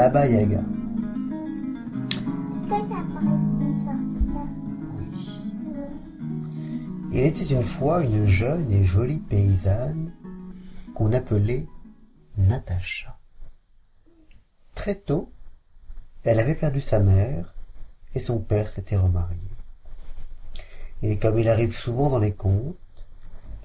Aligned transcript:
Baba 0.00 0.26
Yaga. 0.26 0.62
Il 7.12 7.18
était 7.18 7.44
une 7.44 7.62
fois 7.62 8.02
une 8.02 8.24
jeune 8.24 8.72
et 8.72 8.82
jolie 8.82 9.18
paysanne 9.18 10.14
qu'on 10.94 11.12
appelait 11.12 11.66
Natacha. 12.38 13.18
Très 14.74 14.94
tôt, 14.94 15.30
elle 16.24 16.40
avait 16.40 16.54
perdu 16.54 16.80
sa 16.80 16.98
mère 17.00 17.52
et 18.14 18.20
son 18.20 18.38
père 18.38 18.70
s'était 18.70 18.96
remarié. 18.96 19.36
Et 21.02 21.18
comme 21.18 21.38
il 21.38 21.50
arrive 21.50 21.76
souvent 21.76 22.08
dans 22.08 22.20
les 22.20 22.32
contes, 22.32 22.78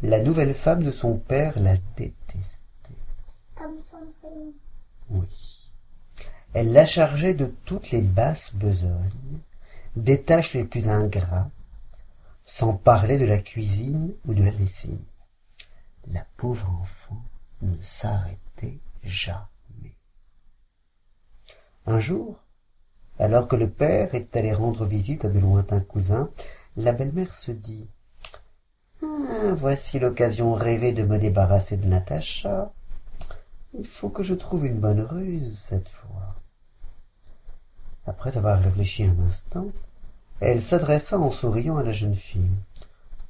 la 0.02 0.22
nouvelle 0.22 0.54
femme 0.54 0.84
de 0.84 0.92
son 0.92 1.18
père 1.18 1.58
la 1.58 1.78
détestait. 1.96 2.44
comme 3.56 3.80
Sandrine. 3.80 4.52
Oui. 5.10 5.55
Elle 6.56 6.72
la 6.72 6.86
chargeait 6.86 7.34
de 7.34 7.54
toutes 7.66 7.92
les 7.92 8.00
basses 8.00 8.56
besognes, 8.56 9.42
des 9.98 10.22
tâches 10.22 10.54
les 10.54 10.64
plus 10.64 10.88
ingrates, 10.88 11.52
sans 12.46 12.76
parler 12.76 13.18
de 13.18 13.26
la 13.26 13.40
cuisine 13.40 14.14
ou 14.26 14.34
de 14.34 14.42
la 14.42 14.52
lessive. 14.52 15.04
La 16.14 16.26
pauvre 16.38 16.70
enfant 16.82 17.22
ne 17.62 17.76
s'arrêtait 17.82 18.80
jamais. 19.04 19.98
Un 21.86 22.00
jour, 22.00 22.40
alors 23.20 23.50
que 23.50 23.58
le 23.58 23.70
père 23.70 24.16
est 24.16 24.34
allé 24.38 24.54
rendre 24.54 24.86
visite 24.86 25.26
à 25.26 25.30
de 25.30 25.40
lointains 25.40 25.82
cousins, 25.82 26.30
la 26.78 26.94
belle-mère 26.94 27.36
se 27.36 27.52
dit 27.52 27.90
Ah, 29.04 29.52
Voici 29.58 30.00
l'occasion 30.00 30.54
rêvée 30.54 30.94
de 30.94 31.04
me 31.04 31.18
débarrasser 31.18 31.76
de 31.76 31.86
Natacha. 31.86 32.72
Il 33.78 33.86
faut 33.86 34.08
que 34.08 34.24
je 34.24 34.34
trouve 34.34 34.66
une 34.66 34.80
bonne 34.80 35.02
ruse 35.02 35.60
cette 35.60 35.90
fois. 35.90 36.45
Après 38.06 38.38
avoir 38.38 38.60
réfléchi 38.60 39.04
un 39.04 39.20
instant, 39.20 39.68
elle 40.40 40.62
s'adressa 40.62 41.18
en 41.18 41.32
souriant 41.32 41.78
à 41.78 41.84
la 41.84 41.92
jeune 41.92 42.16
fille. 42.16 42.58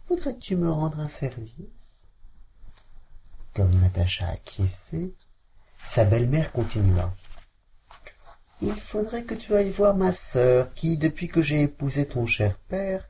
Voudrais-tu 0.08 0.56
me 0.56 0.70
rendre 0.70 1.00
un 1.00 1.08
service? 1.08 2.00
Comme 3.54 3.80
Natacha 3.80 4.28
acquiesçait, 4.28 5.14
sa 5.84 6.04
belle-mère 6.04 6.52
continua. 6.52 7.14
Il 8.62 8.74
faudrait 8.74 9.24
que 9.24 9.36
tu 9.36 9.54
ailles 9.54 9.70
voir 9.70 9.96
ma 9.96 10.14
sœur, 10.14 10.74
qui, 10.74 10.98
depuis 10.98 11.28
que 11.28 11.42
j'ai 11.42 11.62
épousé 11.62 12.08
ton 12.08 12.26
cher 12.26 12.58
père, 12.68 13.08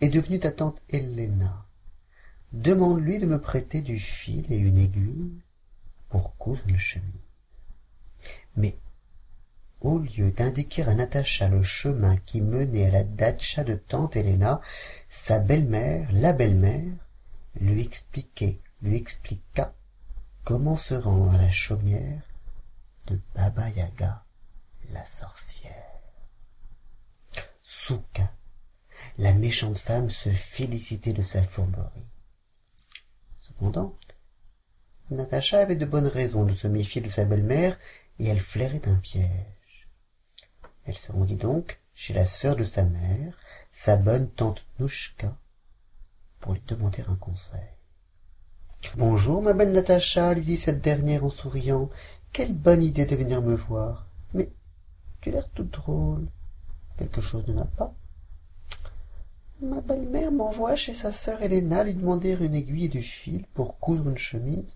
est 0.00 0.08
devenue 0.08 0.38
ta 0.38 0.52
tante 0.52 0.80
Helena. 0.88 1.66
Demande-lui 2.52 3.18
de 3.18 3.26
me 3.26 3.40
prêter 3.40 3.80
du 3.80 3.98
fil 3.98 4.52
et 4.52 4.58
une 4.58 4.78
aiguille 4.78 5.40
pour 6.08 6.36
coudre 6.36 6.62
une 6.66 6.78
chemise. 6.78 7.06
Mais 8.56 8.76
au 9.80 9.98
lieu 9.98 10.30
d'indiquer 10.30 10.82
à 10.82 10.94
Natacha 10.94 11.48
le 11.48 11.62
chemin 11.62 12.16
qui 12.18 12.40
menait 12.40 12.86
à 12.86 12.90
la 12.90 13.04
datcha 13.04 13.64
de 13.64 13.74
tante 13.74 14.16
Helena, 14.16 14.60
sa 15.08 15.38
belle-mère, 15.38 16.08
la 16.12 16.32
belle-mère, 16.32 16.92
lui 17.60 17.82
expliquait, 17.82 18.60
lui 18.82 18.96
expliqua 18.96 19.74
comment 20.44 20.76
se 20.76 20.94
rendre 20.94 21.34
à 21.34 21.38
la 21.38 21.50
chaumière 21.50 22.22
de 23.06 23.18
Baba 23.34 23.70
Yaga, 23.70 24.24
la 24.92 25.04
sorcière. 25.04 25.74
Souka, 27.62 28.30
la 29.18 29.32
méchante 29.32 29.78
femme 29.78 30.10
se 30.10 30.28
félicitait 30.28 31.12
de 31.12 31.22
sa 31.22 31.42
fourberie. 31.42 32.06
Cependant, 33.38 33.96
Natacha 35.10 35.58
avait 35.58 35.76
de 35.76 35.86
bonnes 35.86 36.06
raisons 36.06 36.44
de 36.44 36.52
se 36.52 36.68
méfier 36.68 37.00
de 37.00 37.08
sa 37.08 37.24
belle-mère 37.24 37.78
et 38.18 38.28
elle 38.28 38.40
flairait 38.40 38.86
un 38.86 38.96
piège. 38.96 39.59
Elle 40.86 40.96
se 40.96 41.12
rendit 41.12 41.36
donc 41.36 41.80
chez 41.94 42.14
la 42.14 42.26
sœur 42.26 42.56
de 42.56 42.64
sa 42.64 42.84
mère, 42.84 43.36
sa 43.72 43.96
bonne 43.96 44.30
tante 44.30 44.64
Nouchka, 44.78 45.36
pour 46.40 46.54
lui 46.54 46.62
demander 46.66 47.04
un 47.08 47.16
conseil. 47.16 47.60
Bonjour, 48.96 49.42
ma 49.42 49.52
belle 49.52 49.72
Natacha, 49.72 50.32
lui 50.32 50.44
dit 50.44 50.56
cette 50.56 50.80
dernière 50.80 51.24
en 51.24 51.30
souriant. 51.30 51.90
Quelle 52.32 52.54
bonne 52.54 52.82
idée 52.82 53.04
de 53.04 53.16
venir 53.16 53.42
me 53.42 53.54
voir. 53.54 54.06
Mais 54.32 54.50
tu 55.20 55.28
as 55.28 55.32
l'air 55.32 55.48
toute 55.50 55.70
drôle. 55.70 56.26
Quelque 56.96 57.20
chose 57.20 57.46
ne 57.46 57.54
va 57.54 57.66
pas. 57.66 57.94
Ma 59.62 59.82
belle-mère 59.82 60.32
m'envoie 60.32 60.74
chez 60.76 60.94
sa 60.94 61.12
sœur 61.12 61.42
Helena 61.42 61.84
lui 61.84 61.92
demander 61.92 62.32
une 62.40 62.54
aiguille 62.54 62.86
et 62.86 62.88
du 62.88 63.02
fil 63.02 63.44
pour 63.52 63.78
coudre 63.78 64.08
une 64.08 64.16
chemise, 64.16 64.74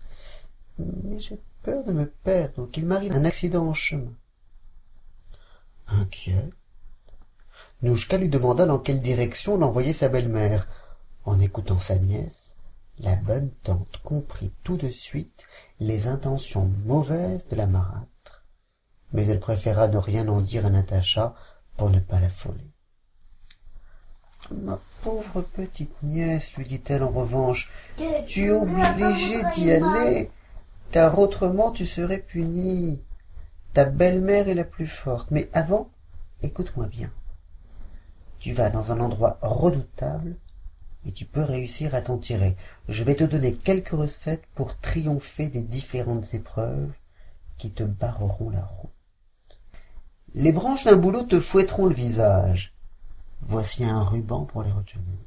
mais 0.77 1.17
j'ai 1.17 1.39
peur 1.63 1.83
de 1.83 1.91
me 1.91 2.05
perdre 2.05 2.63
ou 2.63 2.67
qu'il 2.67 2.85
m'arrive 2.85 3.13
un 3.13 3.25
accident 3.25 3.67
en 3.67 3.73
chemin. 3.73 4.13
Inquiète, 5.87 6.53
Nouchka 7.81 8.17
lui 8.17 8.29
demanda 8.29 8.65
dans 8.65 8.79
quelle 8.79 9.01
direction 9.01 9.57
l'envoyait 9.57 9.93
sa 9.93 10.09
belle-mère. 10.09 10.67
En 11.23 11.39
écoutant 11.39 11.79
sa 11.79 11.97
nièce, 11.97 12.53
la 12.99 13.15
bonne 13.15 13.51
tante 13.63 13.97
comprit 14.03 14.51
tout 14.63 14.77
de 14.77 14.87
suite 14.87 15.45
les 15.79 16.07
intentions 16.07 16.71
mauvaises 16.85 17.47
de 17.47 17.55
la 17.55 17.67
marâtre, 17.67 18.45
mais 19.11 19.25
elle 19.27 19.39
préféra 19.39 19.87
ne 19.87 19.97
rien 19.97 20.27
en 20.27 20.41
dire 20.41 20.65
à 20.65 20.69
Natacha 20.69 21.35
pour 21.77 21.89
ne 21.89 21.99
pas 21.99 22.19
l'affoler. 22.19 22.71
Ma 24.51 24.79
pauvre 25.01 25.41
petite 25.41 26.01
nièce, 26.03 26.55
lui 26.55 26.65
dit-elle 26.65 27.03
en 27.03 27.11
revanche, 27.11 27.71
tu 28.27 28.45
es 28.45 28.51
obligée 28.51 29.43
d'y 29.55 29.71
aller, 29.71 30.31
car 30.91 31.17
autrement 31.17 31.71
tu 31.71 31.85
serais 31.85 32.19
punie. 32.19 33.01
Ta 33.75 33.83
belle-mère 33.83 34.47
est 34.47 34.53
la 34.53 34.63
plus 34.63 34.87
forte, 34.87 35.31
mais 35.31 35.49
avant, 35.51 35.89
écoute-moi 36.41 36.85
bien. 36.85 37.11
Tu 38.39 38.53
vas 38.53 38.69
dans 38.69 38.93
un 38.93 39.01
endroit 39.01 39.37
redoutable 39.41 40.37
et 41.05 41.11
tu 41.11 41.25
peux 41.25 41.43
réussir 41.43 41.93
à 41.93 41.99
t'en 41.99 42.17
tirer. 42.17 42.55
Je 42.87 43.03
vais 43.03 43.15
te 43.15 43.25
donner 43.25 43.53
quelques 43.53 43.89
recettes 43.89 44.45
pour 44.55 44.79
triompher 44.79 45.49
des 45.49 45.59
différentes 45.59 46.33
épreuves 46.33 46.93
qui 47.57 47.69
te 47.69 47.83
barreront 47.83 48.49
la 48.49 48.63
route. 48.63 48.91
Les 50.35 50.53
branches 50.53 50.85
d'un 50.85 50.95
bouleau 50.95 51.23
te 51.23 51.41
fouetteront 51.41 51.87
le 51.87 51.95
visage. 51.95 52.73
Voici 53.41 53.83
un 53.83 54.05
ruban 54.05 54.45
pour 54.45 54.63
les 54.63 54.71
retenir. 54.71 55.19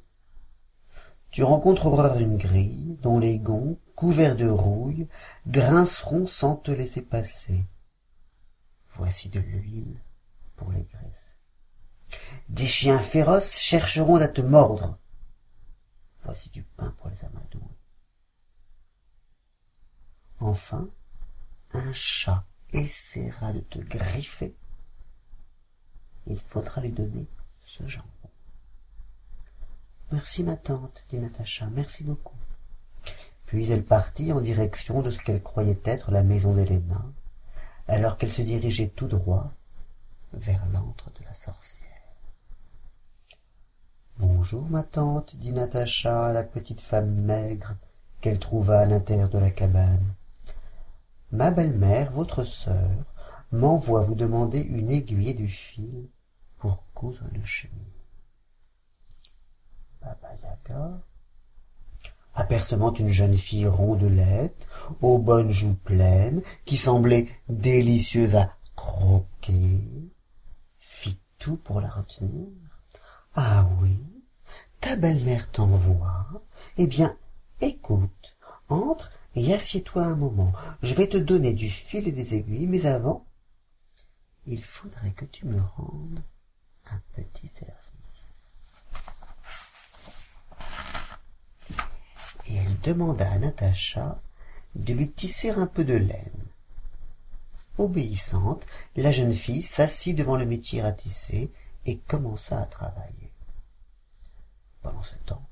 Tu 1.31 1.43
rencontreras 1.43 2.19
une 2.19 2.39
grille 2.39 2.97
dont 3.03 3.19
les 3.19 3.39
gonds, 3.39 3.77
couverts 3.95 4.37
de 4.37 4.49
rouille, 4.49 5.07
grinceront 5.47 6.27
sans 6.27 6.57
te 6.57 6.71
laisser 6.71 7.03
passer. 7.03 7.67
Voici 8.99 9.29
de 9.29 9.39
l'huile 9.39 10.03
pour 10.57 10.73
les 10.73 10.83
graisses. 10.83 11.39
Des 12.49 12.67
chiens 12.67 12.99
féroces 12.99 13.55
chercheront 13.55 14.17
à 14.17 14.27
te 14.29 14.41
mordre. 14.41 14.99
Voici 16.25 16.51
du 16.51 16.65
pain 16.65 16.93
pour 16.99 17.09
les 17.09 17.25
amadouer. 17.25 17.63
Enfin, 20.41 20.89
un 21.73 21.93
chat 21.93 22.45
essaiera 22.73 23.53
de 23.53 23.61
te 23.61 23.79
griffer. 23.79 24.57
Il 26.27 26.39
faudra 26.39 26.81
lui 26.81 26.93
donner 26.93 27.29
ce 27.65 27.87
jambon. 27.87 28.09
Merci, 30.11 30.43
ma 30.43 30.57
tante, 30.57 31.05
dit 31.09 31.19
Natacha, 31.19 31.69
merci 31.71 32.03
beaucoup. 32.03 32.37
Puis 33.47 33.71
elle 33.71 33.85
partit 33.85 34.33
en 34.33 34.41
direction 34.41 35.03
de 35.03 35.11
ce 35.13 35.19
qu'elle 35.19 35.43
croyait 35.43 35.81
être 35.85 36.11
la 36.11 36.23
maison 36.23 36.55
d'Héléna, 36.55 37.05
alors 37.89 38.19
qu'elle 38.19 38.31
se 38.31 38.43
dirigeait 38.43 38.93
tout 38.95 39.09
droit 39.09 39.51
vers 40.35 40.65
l'antre 40.73 41.11
de 41.19 41.25
la 41.25 41.35
sorcière. 41.35 41.85
Bonjour, 44.19 44.69
ma 44.69 44.83
tante, 44.83 45.37
dit 45.37 45.53
Natacha 45.53 46.27
à 46.27 46.33
la 46.33 46.43
petite 46.43 46.83
femme 46.83 47.15
maigre 47.15 47.77
qu'elle 48.21 48.39
trouva 48.39 48.81
à 48.81 48.85
l'intérieur 48.85 49.31
de 49.31 49.39
la 49.39 49.51
cabane. 49.51 50.15
Ma 51.33 51.51
belle-mère, 51.51 52.13
votre 52.13 52.45
sœur, 52.45 52.91
m'envoie 53.53 54.03
vous 54.03 54.15
demander 54.15 54.61
une 54.61 54.91
aiguille 54.91 55.35
du 55.35 55.49
fil 55.49 56.09
pour 56.59 56.83
coudre 56.95 57.23
le 57.33 57.45
chemin. 57.45 57.73
Baba 60.03 60.35
Yaga, 60.43 61.01
apercevant 62.39 62.93
une 62.95 63.11
jeune 63.11 63.37
fille 63.37 63.67
rondelette, 63.67 64.67
aux 65.03 65.19
bonnes 65.19 65.51
joues 65.51 65.75
pleines, 65.75 66.41
qui 66.65 66.77
semblait 66.77 67.27
délicieuse 67.49 68.37
à 68.37 68.53
croquer, 68.77 69.81
fit 70.79 71.19
tout 71.39 71.57
pour 71.57 71.81
la 71.81 71.91
retenir. 71.91 72.47
Ah 73.35 73.69
oui, 73.81 73.99
ta 74.81 74.95
belle-mère 74.95 75.51
t'envoie. 75.51 76.27
Eh 76.77 76.87
bien, 76.87 77.17
écoute, 77.61 78.37
entre 78.69 79.11
et 79.35 79.53
assieds-toi 79.53 80.05
un 80.05 80.17
moment. 80.17 80.53
Je 80.83 80.95
vais 80.95 81.09
te 81.09 81.17
donner 81.17 81.53
du 81.53 81.69
fil 81.69 82.07
et 82.07 82.13
des 82.13 82.35
aiguilles, 82.35 82.69
mais 82.69 82.87
avant, 82.87 83.27
il 84.47 84.63
faudrait 84.63 85.13
que 85.13 85.25
tu 85.25 85.45
me 85.47 85.61
rendes 85.61 86.23
un 86.91 87.01
petit 87.15 87.49
service. 87.49 87.88
Et 92.49 92.57
elle 92.57 92.81
demanda 92.81 93.31
à 93.31 93.39
Natacha 93.39 94.21
de 94.75 94.93
lui 94.95 95.11
tisser 95.11 95.51
un 95.51 95.67
peu 95.67 95.85
de 95.85 95.95
laine. 95.95 96.45
obéissante 97.79 98.67
la 98.97 99.13
jeune 99.13 99.33
fille 99.33 99.63
s'assit 99.63 100.17
devant 100.17 100.37
le 100.37 100.47
métier 100.47 100.81
à 100.81 100.93
tisser 100.93 101.51
et 101.87 101.99
commença 101.99 102.61
à 102.61 102.67
travailler. 102.67 103.33
Pendant 104.83 105.03
ce 105.03 105.15
temps 105.27 105.47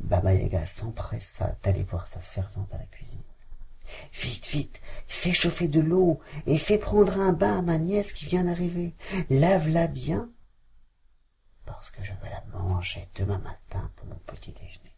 baba 0.00 0.34
yaga 0.34 0.66
s'empressa 0.66 1.56
d'aller 1.62 1.84
voir 1.84 2.06
sa 2.06 2.20
servante 2.20 2.74
à 2.74 2.78
la 2.78 2.84
cuisine 2.86 3.22
vite 4.12 4.46
vite 4.46 4.80
fais 5.06 5.32
chauffer 5.32 5.68
de 5.68 5.80
l'eau 5.80 6.20
et 6.46 6.58
fais 6.58 6.78
prendre 6.78 7.18
un 7.20 7.32
bain 7.32 7.58
à 7.58 7.62
ma 7.62 7.78
nièce 7.78 8.12
qui 8.12 8.26
vient 8.26 8.44
d'arriver. 8.44 8.94
Lave 9.30 9.68
la 9.68 9.86
bien 9.86 10.30
parce 11.66 11.90
que 11.90 12.02
je 12.02 12.12
veux 12.12 12.28
la 12.28 12.44
manger 12.58 13.08
demain 13.14 13.38
matin 13.38 13.90
pour 13.96 14.06
mon 14.06 14.18
petit 14.26 14.52
déjeuner 14.52 14.93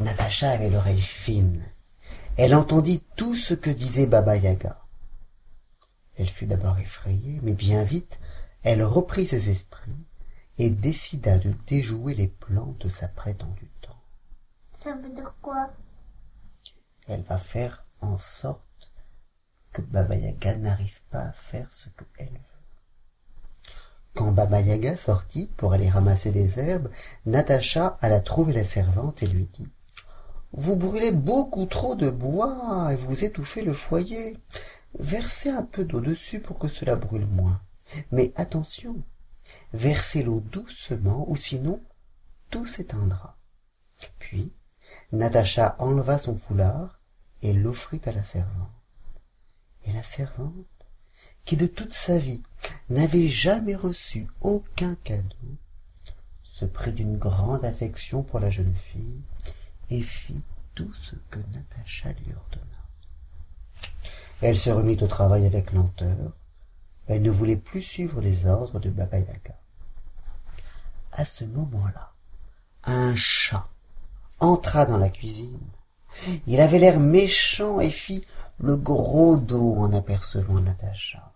natacha 0.00 0.50
avait 0.50 0.70
l'oreille 0.70 1.00
fine. 1.00 1.62
Elle 2.36 2.54
entendit 2.54 3.02
tout 3.16 3.34
ce 3.34 3.54
que 3.54 3.70
disait 3.70 4.06
baba 4.06 4.36
yaga. 4.36 4.80
Elle 6.16 6.28
fut 6.28 6.46
d'abord 6.46 6.78
effrayée 6.78 7.40
mais 7.42 7.54
bien 7.54 7.84
vite 7.84 8.18
elle 8.62 8.82
reprit 8.82 9.26
ses 9.26 9.48
esprits 9.48 10.06
et 10.58 10.68
décida 10.68 11.38
de 11.38 11.54
déjouer 11.66 12.14
les 12.14 12.28
plans 12.28 12.76
de 12.80 12.90
sa 12.90 13.08
prétendue 13.08 13.70
tante. 13.80 13.96
Ça 14.84 14.94
veut 14.94 15.12
dire 15.14 15.34
quoi? 15.40 15.70
Elle 17.08 17.22
va 17.22 17.38
faire 17.38 17.84
en 18.00 18.18
sorte 18.18 18.92
que 19.72 19.80
baba 19.82 20.16
yaga 20.16 20.56
n'arrive 20.56 21.00
pas 21.10 21.22
à 21.22 21.32
faire 21.32 21.72
ce 21.72 21.88
qu'elle 21.88 22.32
veut. 22.32 22.40
Quand 24.14 24.32
baba 24.32 24.60
yaga 24.60 24.96
sortit 24.96 25.50
pour 25.56 25.72
aller 25.72 25.88
ramasser 25.88 26.32
des 26.32 26.58
herbes 26.58 26.90
natacha 27.24 27.98
alla 28.02 28.20
trouver 28.20 28.52
la 28.52 28.64
servante 28.64 29.22
et 29.22 29.26
lui 29.26 29.46
dit 29.46 29.70
vous 30.52 30.76
brûlez 30.76 31.12
beaucoup 31.12 31.66
trop 31.66 31.94
de 31.94 32.10
bois 32.10 32.92
et 32.92 32.96
vous 32.96 33.24
étouffez 33.24 33.62
le 33.62 33.72
foyer. 33.72 34.38
Versez 34.98 35.50
un 35.50 35.62
peu 35.62 35.84
d'eau 35.84 36.00
dessus 36.00 36.40
pour 36.40 36.58
que 36.58 36.68
cela 36.68 36.96
brûle 36.96 37.26
moins. 37.26 37.60
Mais 38.10 38.32
attention 38.36 39.02
versez 39.72 40.22
l'eau 40.22 40.40
doucement 40.40 41.28
ou 41.28 41.36
sinon 41.36 41.80
tout 42.50 42.66
s'éteindra. 42.66 43.36
Puis 44.18 44.52
natacha 45.12 45.76
enleva 45.78 46.18
son 46.18 46.36
foulard 46.36 47.00
et 47.42 47.52
l'offrit 47.52 48.00
à 48.04 48.12
la 48.12 48.24
servante. 48.24 48.70
Et 49.84 49.92
la 49.92 50.02
servante 50.02 50.66
qui 51.44 51.56
de 51.56 51.66
toute 51.66 51.94
sa 51.94 52.18
vie 52.18 52.42
n'avait 52.90 53.28
jamais 53.28 53.74
reçu 53.74 54.26
aucun 54.40 54.94
cadeau 55.04 55.36
se 56.44 56.64
prit 56.66 56.92
d'une 56.92 57.16
grande 57.16 57.64
affection 57.64 58.22
pour 58.22 58.40
la 58.40 58.50
jeune 58.50 58.74
fille 58.74 59.22
et 59.90 60.02
fit 60.02 60.42
tout 60.74 60.92
ce 60.94 61.16
que 61.30 61.38
natacha 61.52 62.12
lui 62.12 62.32
ordonna. 62.32 62.66
Elle 64.40 64.56
se 64.56 64.70
remit 64.70 64.98
au 65.02 65.06
travail 65.06 65.46
avec 65.46 65.72
lenteur. 65.72 66.32
Elle 67.06 67.22
ne 67.22 67.30
voulait 67.30 67.56
plus 67.56 67.82
suivre 67.82 68.20
les 68.20 68.46
ordres 68.46 68.78
de 68.78 68.90
baba 68.90 69.18
yaga. 69.18 69.58
À 71.12 71.24
ce 71.24 71.44
moment-là 71.44 72.12
un 72.84 73.14
chat 73.14 73.68
entra 74.38 74.86
dans 74.86 74.96
la 74.96 75.10
cuisine. 75.10 75.60
Il 76.46 76.60
avait 76.60 76.78
l'air 76.78 76.98
méchant 76.98 77.80
et 77.80 77.90
fit 77.90 78.26
le 78.58 78.76
gros 78.76 79.36
dos 79.36 79.74
en 79.76 79.92
apercevant 79.92 80.60
natacha. 80.60 81.32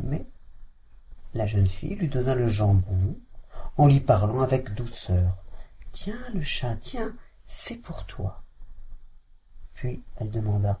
Mais 0.00 0.26
la 1.34 1.46
jeune 1.46 1.66
fille 1.66 1.96
lui 1.96 2.08
donna 2.08 2.34
le 2.34 2.48
jambon 2.48 3.18
en 3.76 3.86
lui 3.86 4.00
parlant 4.00 4.40
avec 4.40 4.74
douceur 4.74 5.36
tiens 6.00 6.30
le 6.32 6.42
chat 6.42 6.76
tiens 6.76 7.12
c'est 7.48 7.78
pour 7.78 8.06
toi. 8.06 8.44
Puis 9.74 10.04
elle 10.16 10.30
demanda 10.30 10.80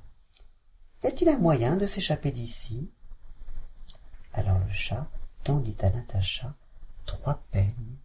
y 1.02 1.08
a-t-il 1.08 1.28
un 1.28 1.38
moyen 1.38 1.76
de 1.76 1.86
s'échapper 1.86 2.30
d'ici? 2.30 2.88
Alors 4.32 4.60
le 4.60 4.70
chat 4.70 5.08
tendit 5.42 5.76
à 5.80 5.90
natacha 5.90 6.54
trois 7.04 7.42
peignes 7.50 7.96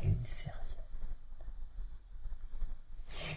et 0.00 0.06
une 0.06 0.24
serviette 0.24 0.60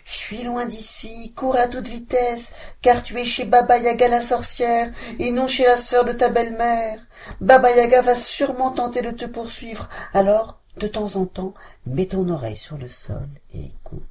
fuis 0.06 0.44
loin 0.44 0.66
d'ici 0.68 1.34
cours 1.34 1.56
à 1.56 1.68
toute 1.68 1.88
vitesse 1.88 2.52
car 2.84 3.02
tu 3.02 3.18
es 3.18 3.26
chez 3.26 3.46
baba 3.46 3.80
yaga 3.80 4.10
la 4.10 4.22
sorcière 4.22 4.92
et 5.18 5.32
non 5.32 5.48
chez 5.48 5.66
la 5.66 5.78
sœur 5.78 6.06
de 6.06 6.14
ta 6.14 6.30
belle-mère. 6.30 7.00
Baba 7.42 7.72
yaga 7.72 8.04
va 8.04 8.16
sûrement 8.16 8.72
tenter 8.72 9.02
de 9.02 9.12
te 9.12 9.26
poursuivre. 9.26 9.90
Alors 10.14 10.63
de 10.78 10.88
temps 10.88 11.16
en 11.16 11.26
temps 11.26 11.54
mets 11.86 12.08
ton 12.08 12.30
oreille 12.30 12.58
sur 12.58 12.78
le 12.78 12.90
sol 12.90 13.28
et 13.52 13.66
écoute. 13.66 14.04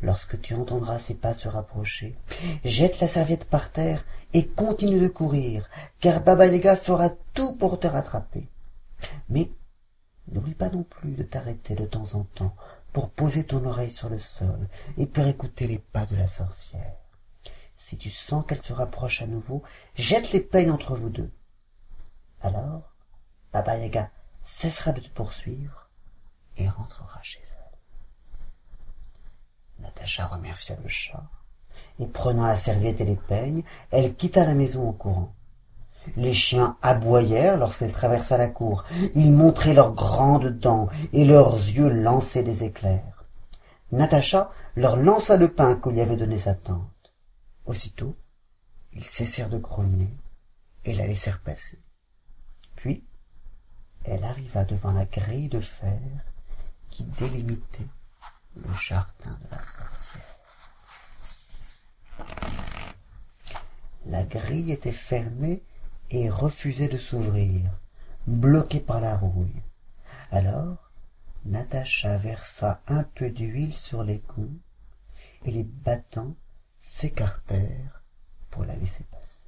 Lorsque 0.00 0.40
tu 0.40 0.54
entendras 0.54 0.98
ses 0.98 1.14
pas 1.14 1.34
se 1.34 1.48
rapprocher 1.48 2.16
jette 2.64 3.00
la 3.00 3.08
serviette 3.08 3.44
par 3.44 3.70
terre 3.70 4.04
et 4.32 4.46
continue 4.46 5.00
de 5.00 5.08
courir 5.08 5.68
car 6.00 6.22
baba 6.22 6.46
yaga 6.46 6.76
fera 6.76 7.10
tout 7.34 7.56
pour 7.56 7.78
te 7.80 7.86
rattraper. 7.86 8.48
Mais 9.28 9.50
n'oublie 10.28 10.54
pas 10.54 10.70
non 10.70 10.82
plus 10.82 11.12
de 11.12 11.22
t'arrêter 11.22 11.74
de 11.74 11.86
temps 11.86 12.14
en 12.14 12.24
temps 12.24 12.54
pour 12.92 13.10
poser 13.10 13.44
ton 13.44 13.64
oreille 13.64 13.90
sur 13.90 14.08
le 14.08 14.18
sol 14.18 14.68
et 14.96 15.06
pour 15.06 15.26
écouter 15.26 15.66
les 15.66 15.78
pas 15.78 16.06
de 16.06 16.16
la 16.16 16.26
sorcière. 16.26 16.96
Si 17.76 17.96
tu 17.98 18.10
sens 18.10 18.44
qu'elle 18.46 18.62
se 18.62 18.72
rapproche 18.72 19.22
à 19.22 19.26
nouveau 19.26 19.62
jette 19.94 20.32
les 20.32 20.40
peignes 20.40 20.70
entre 20.70 20.96
vous 20.96 21.10
deux. 21.10 21.30
Alors 22.40 22.94
baba 23.52 23.76
yaga 23.78 24.10
cessera 24.46 24.92
de 24.92 25.00
te 25.00 25.08
poursuivre 25.10 25.90
et 26.56 26.68
rentrera 26.68 27.20
chez 27.22 27.40
elle. 27.42 27.78
Natacha 29.84 30.26
remercia 30.26 30.76
le 30.82 30.88
chat 30.88 31.24
et 31.98 32.06
prenant 32.06 32.46
la 32.46 32.56
serviette 32.56 33.00
et 33.00 33.04
les 33.04 33.16
peignes 33.16 33.64
elle 33.90 34.14
quitta 34.14 34.46
la 34.46 34.54
maison 34.54 34.88
en 34.88 34.92
courant. 34.92 35.34
Les 36.16 36.32
chiens 36.32 36.78
aboyèrent 36.82 37.56
lorsqu'elle 37.56 37.90
traversa 37.90 38.38
la 38.38 38.48
cour. 38.48 38.84
Ils 39.16 39.32
montraient 39.32 39.74
leurs 39.74 39.92
grandes 39.92 40.48
dents 40.48 40.88
et 41.12 41.24
leurs 41.24 41.56
yeux 41.56 41.88
lançaient 41.88 42.44
des 42.44 42.62
éclairs. 42.62 43.24
Natacha 43.90 44.52
leur 44.76 44.96
lança 44.96 45.36
le 45.36 45.52
pain 45.52 45.74
que 45.74 45.90
lui 45.90 46.00
avait 46.00 46.16
donné 46.16 46.38
sa 46.38 46.54
tante. 46.54 47.12
Aussitôt 47.64 48.16
ils 48.92 49.04
cessèrent 49.04 49.50
de 49.50 49.58
grogner 49.58 50.16
et 50.84 50.94
la 50.94 51.06
laissèrent 51.06 51.40
passer 51.40 51.78
elle 54.06 54.24
arriva 54.24 54.64
devant 54.64 54.92
la 54.92 55.04
grille 55.04 55.48
de 55.48 55.60
fer 55.60 56.00
qui 56.90 57.04
délimitait 57.04 57.88
le 58.56 58.72
jardin 58.74 59.38
de 59.42 59.50
la 59.50 59.62
sorcière. 59.62 60.22
La 64.06 64.24
grille 64.24 64.72
était 64.72 64.92
fermée 64.92 65.62
et 66.10 66.30
refusait 66.30 66.88
de 66.88 66.98
s'ouvrir 66.98 67.70
bloquée 68.26 68.80
par 68.80 69.00
la 69.00 69.16
rouille. 69.16 69.62
Alors 70.30 70.90
natacha 71.44 72.16
versa 72.18 72.80
un 72.86 73.02
peu 73.02 73.30
d'huile 73.30 73.74
sur 73.74 74.02
les 74.02 74.22
gonds 74.36 74.58
et 75.44 75.50
les 75.50 75.64
battants 75.64 76.34
s'écartèrent 76.80 78.02
pour 78.50 78.64
la 78.64 78.76
laisser 78.76 79.04
passer. 79.04 79.44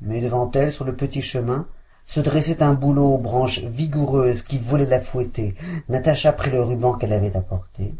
Mais 0.00 0.20
devant 0.20 0.50
elle 0.50 0.72
sur 0.72 0.84
le 0.84 0.96
petit 0.96 1.22
chemin 1.22 1.68
se 2.12 2.20
dressait 2.20 2.62
un 2.62 2.74
bouleau 2.74 3.14
aux 3.14 3.18
branches 3.18 3.60
vigoureuses 3.60 4.42
qui 4.42 4.58
voulait 4.58 4.84
la 4.84 5.00
fouetter 5.00 5.54
natacha 5.88 6.34
prit 6.34 6.50
le 6.50 6.62
ruban 6.62 6.92
qu'elle 6.92 7.14
avait 7.14 7.34
apporté 7.34 7.94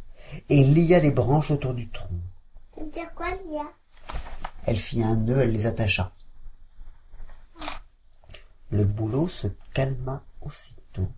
et 0.50 0.64
lia 0.64 1.00
les 1.00 1.11
branches 1.11 1.50
autour 1.50 1.73
du 1.73 1.88
tronc. 1.88 2.21
Ça 2.75 2.83
veut 2.83 2.90
dire 2.90 3.11
quoi, 3.14 3.28
Lia? 3.31 3.62
Elle 4.66 4.76
fit 4.76 5.02
un 5.02 5.16
nœud 5.16 5.38
elle 5.38 5.52
les 5.52 5.64
attacha. 5.64 6.12
Le 8.69 8.85
bouleau 8.85 9.28
se 9.28 9.47
calma 9.73 10.23
aussitôt. 10.42 11.09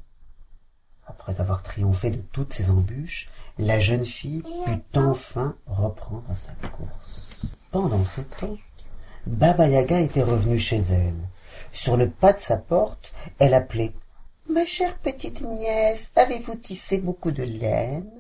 Après 1.05 1.41
avoir 1.41 1.65
triomphé 1.65 2.13
de 2.13 2.23
toutes 2.31 2.53
ses 2.53 2.71
embûches 2.71 3.29
la 3.59 3.81
jeune 3.81 4.05
fille 4.05 4.45
put 4.67 5.01
enfin 5.01 5.57
reprendre 5.67 6.37
sa 6.37 6.53
course. 6.69 7.41
Pendant 7.73 8.05
ce 8.05 8.21
temps 8.21 8.57
baba 9.27 9.67
yaga 9.67 9.99
était 9.99 10.23
revenue 10.23 10.61
chez 10.61 10.79
elle 10.79 11.29
sur 11.75 11.97
le 11.97 12.09
pas 12.09 12.33
de 12.33 12.41
sa 12.41 12.57
porte 12.57 13.13
elle 13.39 13.53
appelait. 13.53 13.93
Ma 14.49 14.65
chère 14.65 14.97
petite 14.99 15.43
nièce 15.43 16.13
avez-vous 16.17 16.55
tissé 16.55 16.99
beaucoup 16.99 17.33
de 17.33 17.43
laine? 17.43 18.11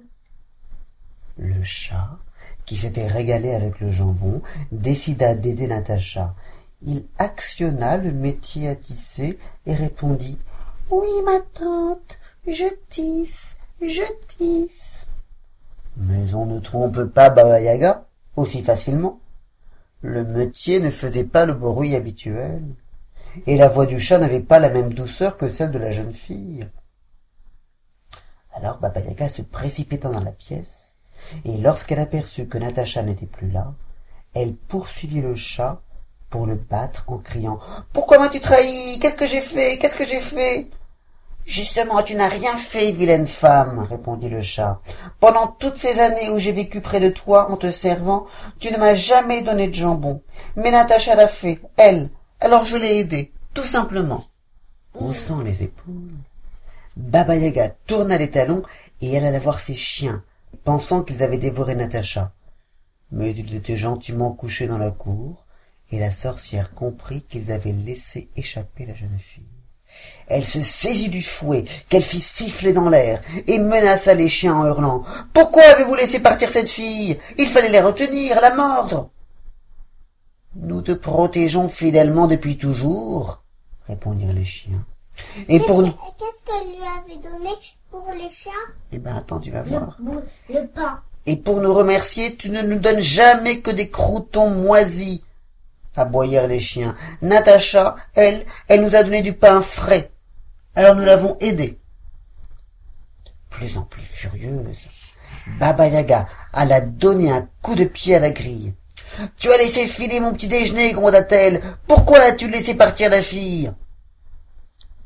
Le 1.39 1.63
chat 1.63 2.19
qui 2.67 2.77
s'était 2.77 3.07
régalé 3.07 3.55
avec 3.55 3.81
le 3.81 3.91
jambon 3.91 4.43
décida 4.73 5.35
d'aider 5.35 5.69
natacha. 5.69 6.35
Il 6.83 7.05
actionna 7.19 7.97
le 7.97 8.13
métier 8.13 8.69
à 8.69 8.75
tisser 8.75 9.39
et 9.67 9.75
répondit. 9.75 10.39
Oui 10.91 11.09
ma 11.25 11.41
tante 11.41 12.19
je 12.47 12.67
tisse 12.91 13.57
je 13.81 14.03
tisse. 14.27 15.07
Mais 15.97 16.35
on 16.35 16.47
ne 16.47 16.59
trompe 16.59 17.05
pas 17.05 17.31
baba 17.31 17.61
yaga 17.61 18.07
aussi 18.37 18.63
facilement. 18.63 19.21
Le 20.03 20.25
métier 20.25 20.81
ne 20.81 20.91
faisait 20.91 21.25
pas 21.25 21.47
le 21.47 21.55
bruit 21.55 21.95
habituel 21.95 22.63
et 23.47 23.57
la 23.57 23.69
voix 23.69 23.87
du 23.87 23.99
chat 23.99 24.19
n'avait 24.19 24.41
pas 24.41 24.59
la 24.59 24.71
même 24.71 24.93
douceur 24.93 25.37
que 25.37 25.49
celle 25.49 25.71
de 25.71 25.79
la 25.79 25.93
jeune 25.93 26.15
fille 26.15 26.69
alors 28.55 28.79
baba 28.79 29.01
yaga 29.01 29.29
se 29.29 29.43
précipita 29.43 30.09
dans 30.09 30.21
la 30.21 30.33
pièce 30.33 30.93
et 31.45 31.57
lorsqu'elle 31.57 32.01
aperçut 32.01 32.47
que 32.47 32.59
natacha 32.59 33.03
n'était 33.03 33.27
plus 33.27 33.51
là 33.51 33.75
elle 34.35 34.55
poursuivit 34.55 35.23
le 35.23 35.35
chat 35.35 35.81
pour 36.35 36.47
le 36.47 36.57
battre 36.57 37.05
en 37.07 37.19
criant 37.19 37.61
Pourquoi 37.93 38.19
m'as-tu 38.19 38.41
trahi? 38.41 38.99
Qu'est-ce 39.01 39.15
que 39.15 39.29
j'ai 39.29 39.41
fait? 39.41 39.79
Qu'est-ce 39.79 39.95
que 39.95 40.05
j'ai 40.05 40.21
fait? 40.21 40.69
Justement, 41.47 42.03
tu 42.03 42.17
n'as 42.17 42.29
rien 42.29 42.57
fait, 42.57 42.91
vilaine 42.91 43.29
femme, 43.29 43.87
répondit 43.89 44.29
le 44.29 44.43
chat. 44.43 44.81
Pendant 45.21 45.47
toutes 45.47 45.77
ces 45.77 46.01
années 46.01 46.31
où 46.31 46.41
j'ai 46.41 46.51
vécu 46.51 46.81
près 46.81 46.99
de 46.99 47.11
toi 47.11 47.53
en 47.53 47.57
te 47.57 47.71
servant, 47.71 48.27
tu 48.59 48.73
ne 48.73 48.79
m'as 48.79 48.97
jamais 48.97 49.43
donné 49.43 49.69
de 49.69 49.75
jambon. 49.75 50.23
Mais 50.57 50.73
Natacha 50.73 51.15
l'a 51.15 51.29
fait, 51.29 51.61
elle. 51.77 52.11
Alors 52.45 52.67
je 52.67 52.77
l'ai 52.77 52.99
aidée, 52.99 53.33
tout 53.55 53.65
simplement. 53.65 54.27
Haussant 54.93 55.41
les 55.41 55.63
épaules, 55.63 56.13
Baba 56.95 57.37
Yaga 57.37 57.71
tourna 57.87 58.19
les 58.19 58.29
talons 58.29 58.63
et 59.01 59.15
elle 59.15 59.25
alla 59.25 59.39
voir 59.39 59.61
ses 59.61 59.75
chiens, 59.75 60.23
pensant 60.63 61.03
qu'ils 61.03 61.23
avaient 61.23 61.39
dévoré 61.39 61.75
Natacha. 61.75 62.33
Mais 63.13 63.31
ils 63.31 63.55
étaient 63.55 63.79
gentiment 63.79 64.33
couchés 64.33 64.67
dans 64.67 64.77
la 64.77 64.91
cour, 64.91 65.47
et 65.91 65.99
la 65.99 66.11
sorcière 66.11 66.75
comprit 66.75 67.23
qu'ils 67.23 67.51
avaient 67.51 67.73
laissé 67.73 68.29
échapper 68.37 68.85
la 68.85 68.95
jeune 68.95 69.19
fille. 69.19 69.49
Elle 70.27 70.45
se 70.45 70.61
saisit 70.61 71.09
du 71.09 71.23
fouet, 71.23 71.65
qu'elle 71.89 72.03
fit 72.03 72.21
siffler 72.21 72.75
dans 72.75 72.91
l'air, 72.91 73.23
et 73.47 73.59
menaça 73.59 74.13
les 74.13 74.29
chiens 74.29 74.55
en 74.55 74.67
hurlant. 74.67 75.03
Pourquoi 75.33 75.63
avez-vous 75.63 75.95
laissé 75.95 76.21
partir 76.21 76.51
cette 76.51 76.69
fille? 76.69 77.19
Il 77.39 77.47
fallait 77.47 77.71
les 77.71 77.81
retenir, 77.81 78.39
la 78.43 78.55
mordre. 78.55 79.09
Nous 80.57 80.83
te 80.83 80.93
protégeons 80.93 81.69
fidèlement 81.69 82.27
depuis 82.27 82.57
toujours, 82.57 83.43
répondirent 83.89 84.33
les 84.33 84.45
chiens. 84.45 84.85
Et 85.49 85.61
pour 85.61 85.83
nous. 85.83 85.93
Qu'est-ce 86.19 86.45
qu'elle 86.45 86.69
lui 86.69 86.83
avait 86.83 87.21
donné 87.23 87.51
pour 87.91 88.07
les 88.13 88.29
chiens? 88.29 88.53
Eh 88.93 88.99
ben, 88.99 89.17
attends, 89.17 89.41
tu 89.41 89.51
vas 89.51 89.63
Le, 89.65 89.71
voir. 89.71 89.99
le 90.49 90.67
pain. 90.67 91.01
Et 91.27 91.37
pour 91.37 91.61
nous 91.61 91.73
remercier, 91.73 92.37
tu 92.37 92.51
ne 92.51 92.63
nous 92.63 92.79
donnes 92.79 93.01
jamais 93.01 93.61
que 93.61 93.71
des 93.71 93.91
croutons 93.91 94.51
moisis, 94.51 95.25
aboyèrent 95.97 96.49
les 96.49 96.61
chiens. 96.61 96.97
Natacha, 97.23 97.97
elle, 98.15 98.45
elle 98.69 98.83
nous 98.83 98.95
a 98.97 99.03
donné 99.03 99.23
du 99.23 99.33
pain 99.33 99.63
frais. 99.63 100.11
Alors 100.75 100.95
nous 100.97 101.05
l'avons 101.05 101.37
aidée. 101.41 101.79
De 103.25 103.31
plus 103.51 103.79
en 103.79 103.83
plus 103.83 104.03
furieuse, 104.03 104.89
Baba 105.59 105.87
Yaga 105.89 106.27
alla 106.53 106.81
donner 106.81 107.31
un 107.31 107.49
coup 107.63 107.75
de 107.77 107.85
pied 107.85 108.17
à 108.17 108.21
la 108.21 108.31
grille. 108.31 108.75
Tu 109.37 109.51
as 109.53 109.59
laissé 109.59 109.87
filer 109.87 110.21
mon 110.21 110.33
petit 110.33 110.49
déjeuner, 110.49 110.93
gronda-t-elle. 110.93 111.61
Pourquoi 111.87 112.21
as-tu 112.21 112.49
laissé 112.49 112.75
partir 112.75 113.11
la 113.11 113.23
fille? 113.23 113.73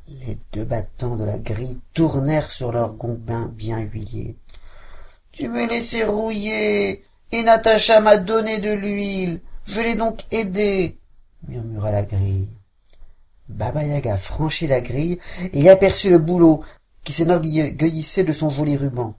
Les 0.09 0.39
deux 0.53 0.65
battants 0.65 1.17
de 1.17 1.25
la 1.25 1.39
grille 1.39 1.79
tournèrent 1.93 2.51
sur 2.51 2.73
leurs 2.73 2.95
gombins 2.95 3.51
bien 3.55 3.81
huilés. 3.81 4.37
Tu 5.33 5.49
m'as 5.49 5.67
laissé 5.67 6.05
rouiller, 6.05 7.05
et 7.31 7.43
Natacha 7.43 8.01
m'a 8.01 8.17
donné 8.17 8.59
de 8.59 8.73
l'huile. 8.73 9.41
Je 9.67 9.81
l'ai 9.83 9.95
donc 9.97 10.25
aidé, 10.31 10.99
murmura 11.47 11.93
la 11.93 12.03
grille. 12.05 12.49
Baba 13.49 13.85
Yaga 13.85 14.17
franchit 14.17 14.67
la 14.67 14.81
grille 14.81 15.19
et 15.53 15.69
aperçut 15.69 16.11
le 16.11 16.19
boulot 16.19 16.63
qui 17.05 17.13
s'enorgueillissait 17.13 18.25
de 18.25 18.33
son 18.33 18.51
joli 18.51 18.77
ruban. 18.77 19.15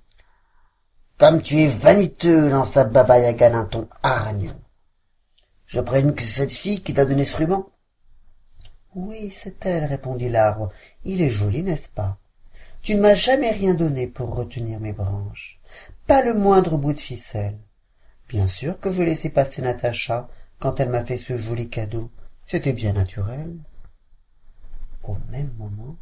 Comme 1.18 1.42
tu 1.42 1.62
es 1.62 1.68
vaniteux, 1.68 2.50
lança 2.50 2.84
Baba 2.84 3.20
Yaga 3.20 3.50
d'un 3.50 3.66
ton 3.66 3.88
hargneux. 4.04 4.54
Présume 5.86 6.16
que 6.16 6.24
c'est 6.24 6.42
cette 6.42 6.52
fille 6.52 6.82
qui 6.82 6.94
t'a 6.94 7.06
donné 7.06 7.26
ce 7.26 7.38
ruban. 7.38 7.70
Oui, 8.96 9.30
c'est 9.30 9.66
elle, 9.66 9.86
répondit 9.86 10.30
l'arbre. 10.30 10.72
Il 11.06 11.22
est 11.22 11.30
joli, 11.30 11.62
n'est-ce 11.62 11.90
pas? 11.90 12.18
Tu 12.82 12.96
ne 12.96 13.02
m'as 13.02 13.14
jamais 13.14 13.52
rien 13.52 13.76
donné 13.76 14.08
pour 14.08 14.36
retenir 14.36 14.80
mes 14.80 14.94
branches. 14.94 15.60
Pas 16.08 16.24
le 16.24 16.34
moindre 16.34 16.78
bout 16.78 16.94
de 16.94 17.00
ficelle. 17.00 17.60
Bien 18.28 18.48
sûr 18.48 18.80
que 18.80 18.92
je 18.92 19.02
laissais 19.04 19.30
passer 19.30 19.62
Natacha 19.62 20.28
quand 20.60 20.80
elle 20.80 20.90
m'a 20.90 21.06
fait 21.06 21.18
ce 21.18 21.38
joli 21.38 21.70
cadeau. 21.70 22.10
C'était 22.46 22.74
bien 22.74 22.94
naturel. 22.94 23.56
Au 25.04 25.18
même 25.30 25.54
moment, 25.58 25.96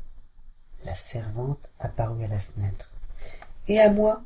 la 0.85 0.93
servante 0.93 1.69
apparut 1.79 2.23
à 2.23 2.27
la 2.27 2.39
fenêtre. 2.39 2.89
Et 3.67 3.79
à 3.79 3.91
moi, 3.91 4.23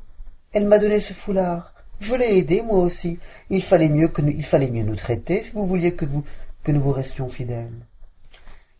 elle 0.52 0.66
m'a 0.66 0.78
donné 0.78 1.00
ce 1.00 1.12
foulard. 1.12 1.71
Je 2.02 2.16
l'ai 2.16 2.38
aidée, 2.38 2.62
moi 2.62 2.78
aussi. 2.78 3.20
Il 3.48 3.62
fallait 3.62 3.88
mieux 3.88 4.08
que 4.08 4.22
nous, 4.22 4.42
fallait 4.42 4.70
mieux 4.70 4.82
nous 4.82 4.96
traiter 4.96 5.44
si 5.44 5.52
vous 5.52 5.68
vouliez 5.68 5.94
que 5.94 6.04
vous, 6.04 6.24
que 6.64 6.72
nous 6.72 6.80
vous 6.80 6.90
restions 6.90 7.28
fidèles. 7.28 7.86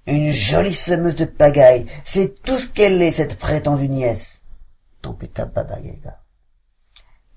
Une 0.08 0.32
jolie 0.32 0.74
semeuse 0.74 1.14
de 1.14 1.24
pagaille. 1.24 1.86
C'est 2.04 2.42
tout 2.42 2.58
ce 2.58 2.68
qu'elle 2.68 3.00
est, 3.00 3.12
cette 3.12 3.38
prétendue 3.38 3.88
nièce. 3.88 4.42
Tempêta 5.02 5.44
Baba 5.44 5.78
Yaga. 5.78 6.20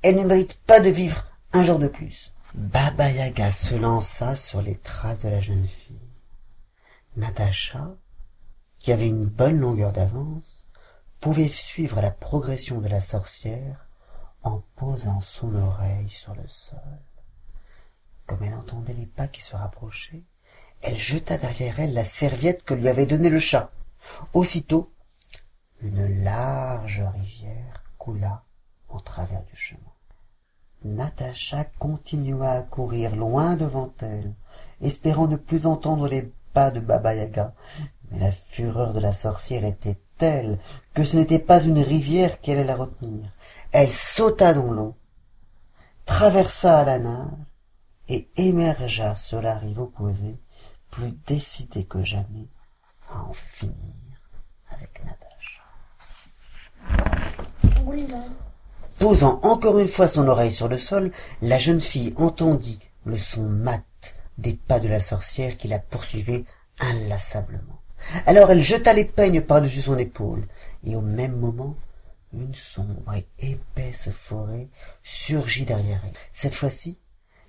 Elle 0.01 0.15
ne 0.15 0.24
mérite 0.24 0.60
pas 0.65 0.80
de 0.80 0.89
vivre 0.89 1.27
un 1.54 1.63
jour 1.63 1.77
de 1.77 1.88
plus. 1.88 2.34
Baba 2.56 3.12
Yaga 3.12 3.51
se 3.51 3.75
lança 3.75 4.36
sur 4.36 4.63
les 4.63 4.77
traces 4.77 5.22
de 5.22 5.30
la 5.30 5.39
jeune 5.39 5.68
fille. 5.68 5.96
Natacha, 7.15 7.96
qui 8.80 8.92
avait 8.92 9.08
une 9.08 9.25
bonne 9.25 9.60
longueur 9.60 9.94
d'avance, 9.94 10.65
pouvait 11.20 11.48
suivre 11.48 12.01
la 12.01 12.12
progression 12.12 12.82
de 12.82 12.88
la 12.88 13.01
sorcière 13.01 13.85
en 14.45 14.61
posant 14.75 15.19
son 15.21 15.53
oreille 15.55 16.09
sur 16.09 16.33
le 16.35 16.47
sol. 16.47 16.79
Comme 18.25 18.43
elle 18.43 18.53
entendait 18.53 18.93
les 18.93 19.07
pas 19.07 19.27
qui 19.27 19.41
se 19.41 19.55
rapprochaient, 19.55 20.23
elle 20.81 20.95
jeta 20.95 21.37
derrière 21.37 21.79
elle 21.79 21.93
la 21.93 22.05
serviette 22.05 22.63
que 22.63 22.75
lui 22.75 22.87
avait 22.87 23.07
donnée 23.07 23.29
le 23.29 23.39
chat. 23.39 23.71
Aussitôt, 24.33 24.91
une 25.81 26.23
large 26.23 27.03
rivière 27.13 27.83
coula 27.97 28.43
en 28.87 28.99
travers 28.99 29.43
du 29.43 29.55
chemin. 29.55 29.81
Natacha 30.83 31.65
continua 31.79 32.51
à 32.51 32.61
courir 32.61 33.15
loin 33.15 33.55
devant 33.55 33.91
elle, 33.99 34.35
espérant 34.81 35.27
ne 35.27 35.37
plus 35.37 35.65
entendre 35.65 36.07
les 36.07 36.31
pas 36.53 36.69
de 36.69 36.79
Baba 36.79 37.15
Yaga. 37.15 37.53
Mais 38.11 38.19
la 38.19 38.31
fureur 38.31 38.93
de 38.93 38.99
la 38.99 39.13
sorcière 39.13 39.65
était 39.65 39.97
telle 40.17 40.59
que 40.93 41.03
ce 41.03 41.17
n'était 41.17 41.39
pas 41.39 41.61
une 41.61 41.79
rivière 41.79 42.39
qui 42.39 42.51
allait 42.51 42.63
la 42.63 42.75
retenir. 42.75 43.31
Elle 43.77 43.91
sauta 43.91 44.53
dans 44.53 44.72
l'eau, 44.72 44.96
traversa 46.05 46.86
la 46.86 46.98
nage 46.98 47.27
et 48.08 48.29
émergea 48.38 49.15
sur 49.15 49.41
la 49.41 49.55
rive 49.55 49.82
opposée, 49.82 50.38
plus 50.91 51.12
décidée 51.27 51.84
que 51.84 52.01
jamais 52.01 52.48
à 53.12 53.24
en 53.24 53.34
finir 53.34 53.75
avec 54.70 55.01
Natacha. 55.03 55.62
Oula. 57.86 58.24
Posant 58.98 59.41
encore 59.44 59.77
une 59.79 59.89
fois 59.89 60.08
son 60.08 60.29
oreille 60.29 60.53
sur 60.53 60.70
le 60.70 60.77
sol, 60.77 61.12
la 61.41 61.60
jeune 61.60 61.82
fille 61.82 62.13
entendit 62.15 62.79
le 63.03 63.17
son 63.17 63.44
mat 63.44 63.84
des 64.38 64.53
pas 64.53 64.79
de 64.79 64.88
la 64.88 65.01
sorcière 65.01 65.58
qui 65.58 65.67
la 65.67 65.79
poursuivait 65.79 66.46
inlassablement. 66.79 67.82
Alors 68.25 68.51
elle 68.51 68.63
jeta 68.63 68.94
les 68.94 69.03
peignes 69.03 69.41
par-dessus 69.41 69.82
son 69.82 69.98
épaule, 69.98 70.48
et 70.86 70.96
au 70.96 71.01
même 71.01 71.36
moment, 71.36 71.75
une 72.36 72.54
sombre 72.54 73.13
et 73.13 73.51
épaisse 73.51 74.10
forêt 74.12 74.70
surgit 75.04 75.65
derrière 75.65 76.01
elle. 76.06 76.13
Cette 76.34 76.56
fois-ci, 76.56 77.00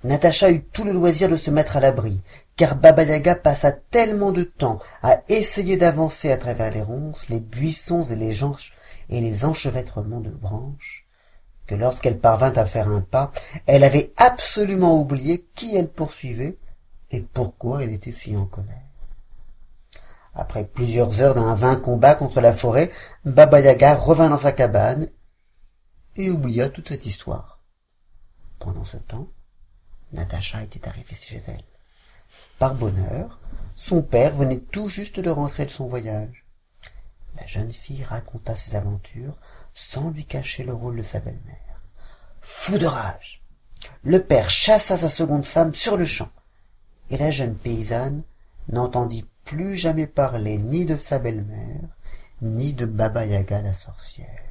Natacha 0.05 0.51
eut 0.51 0.63
tout 0.63 0.85
le 0.85 0.93
loisir 0.93 1.29
de 1.29 1.37
se 1.37 1.51
mettre 1.51 1.77
à 1.77 1.81
l'abri, 1.81 2.21
car 2.55 2.77
Baba 2.77 3.03
Yaga 3.03 3.35
passa 3.35 3.73
tellement 3.73 4.31
de 4.31 4.45
temps 4.45 4.79
à 5.03 5.23
essayer 5.29 5.77
d'avancer 5.77 6.31
à 6.31 6.37
travers 6.37 6.71
les 6.73 6.83
ronces, 6.83 7.29
les 7.29 7.41
buissons 7.41 8.05
et 8.05 8.17
les, 8.17 8.33
gens- 8.33 8.57
et 9.09 9.21
les 9.21 9.45
enchevêtrements 9.45 10.21
de 10.21 10.31
branches, 10.31 11.07
que 11.67 11.75
lorsqu'elle 11.75 12.19
parvint 12.19 12.53
à 12.53 12.67
faire 12.67 12.89
un 12.89 13.01
pas, 13.01 13.33
elle 13.67 13.83
avait 13.85 14.13
absolument 14.17 15.01
oublié 15.01 15.47
qui 15.55 15.77
elle 15.77 15.89
poursuivait 15.91 16.57
et 17.11 17.21
pourquoi 17.21 17.83
elle 17.83 17.93
était 17.93 18.13
si 18.13 18.37
en 18.37 18.47
colère. 18.47 18.86
Après 20.37 20.65
plusieurs 20.65 21.23
heures 21.23 21.35
d'un 21.35 21.55
vain 21.55 21.77
combat 21.77 22.15
contre 22.15 22.43
la 22.43 22.53
forêt, 22.53 22.91
Baba 23.25 23.61
Yaga 23.61 23.95
revint 23.95 24.29
dans 24.29 24.39
sa 24.39 24.53
cabane 24.53 25.09
et 26.15 26.31
oublia 26.31 26.69
toute 26.69 26.89
cette 26.89 27.07
histoire. 27.07 27.61
Pendant 28.59 28.85
ce 28.85 28.99
temps, 28.99 29.29
Natacha 30.13 30.63
était 30.63 30.87
arrivée 30.87 31.17
chez 31.19 31.41
elle. 31.47 31.65
Par 32.59 32.75
bonheur, 32.75 33.41
son 33.77 34.03
père 34.03 34.35
venait 34.35 34.61
tout 34.61 34.89
juste 34.89 35.21
de 35.21 35.31
rentrer 35.31 35.65
de 35.65 35.71
son 35.71 35.89
voyage. 35.89 36.45
La 37.39 37.47
jeune 37.47 37.73
fille 37.73 38.05
raconta 38.05 38.55
ses 38.55 38.77
aventures 38.77 39.39
sans 39.73 40.11
lui 40.11 40.27
cacher 40.27 40.65
le 40.65 40.75
rôle 40.75 40.97
de 40.97 41.03
sa 41.03 41.19
belle-mère. 41.19 41.83
Fou 42.43 42.79
de 42.79 42.87
rage, 42.87 43.43
le 44.03 44.23
père 44.23 44.51
chassa 44.51 44.99
sa 44.99 45.11
seconde 45.11 45.45
femme 45.45 45.75
sur 45.75 45.97
le 45.97 46.07
champ, 46.07 46.31
et 47.11 47.17
la 47.17 47.31
jeune 47.31 47.57
paysanne 47.57 48.23
n'entendit 48.69 49.27
plus 49.47 49.77
jamais 49.77 50.09
parler 50.09 50.59
ni 50.59 50.85
de 50.85 50.97
sa 50.97 51.19
belle-mère, 51.21 51.89
ni 52.43 52.75
de 52.75 52.85
Baba 52.85 53.25
Yaga 53.25 53.63
la 53.63 53.73
sorcière. 53.73 54.43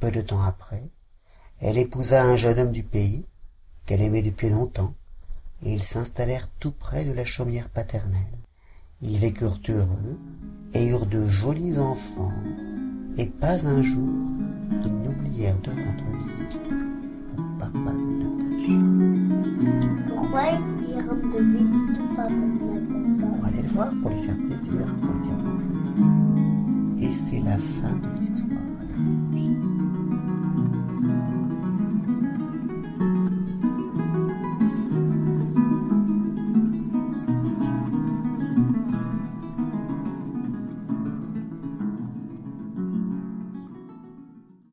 Peu 0.00 0.10
de 0.10 0.20
temps 0.20 0.42
après, 0.42 0.82
elle 1.60 1.78
épousa 1.78 2.22
un 2.22 2.36
jeune 2.36 2.58
homme 2.58 2.72
du 2.72 2.82
pays, 2.82 3.24
qu'elle 3.86 4.02
aimait 4.02 4.22
depuis 4.22 4.50
longtemps, 4.50 4.94
et 5.62 5.72
ils 5.72 5.84
s'installèrent 5.84 6.50
tout 6.58 6.72
près 6.72 7.04
de 7.04 7.12
la 7.12 7.24
chaumière 7.24 7.70
paternelle. 7.70 8.20
Ils 9.00 9.18
vécurent 9.18 9.60
heureux 9.68 10.18
et 10.74 10.84
eurent 10.88 11.06
de 11.06 11.26
jolis 11.26 11.78
enfants, 11.78 12.32
et 13.16 13.26
pas 13.26 13.64
un 13.64 13.82
jour 13.82 14.12
ils 14.84 14.92
n'oublièrent 14.92 15.60
de 15.60 15.70
rendre 15.70 16.04
visite 16.18 16.72
au 17.38 17.42
papa 17.60 17.92
de 17.92 18.24
Natacha. 18.24 19.06
grandes 21.06 21.36
villes, 21.36 21.70
tout 21.70 21.85
pas 22.16 22.28
pour 22.28 23.44
aller 23.44 23.62
le 23.62 23.68
voir, 23.68 23.90
pour 24.00 24.10
lui 24.10 24.18
faire 24.20 24.36
plaisir, 24.36 24.86
pour 25.00 25.12
lui 25.12 25.20
dire 25.22 25.36
bonjour. 25.36 26.98
Et 26.98 27.12
c'est 27.12 27.40
la 27.40 27.58
fin 27.58 27.94
de 27.96 28.18
l'histoire. 28.18 28.50